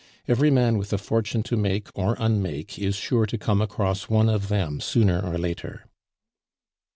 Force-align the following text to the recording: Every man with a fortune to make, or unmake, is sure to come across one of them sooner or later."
Every 0.27 0.49
man 0.49 0.79
with 0.79 0.91
a 0.93 0.97
fortune 0.97 1.43
to 1.43 1.55
make, 1.55 1.89
or 1.93 2.15
unmake, 2.17 2.79
is 2.79 2.95
sure 2.95 3.27
to 3.27 3.37
come 3.37 3.61
across 3.61 4.09
one 4.09 4.29
of 4.29 4.47
them 4.47 4.79
sooner 4.81 5.19
or 5.21 5.37
later." 5.37 5.85